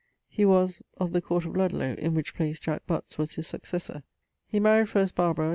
[0.27, 0.81] He was...
[0.97, 4.01] of the court of Ludlowe (in which place Jack Butts was his successor).
[4.49, 5.49] He maried first Barbara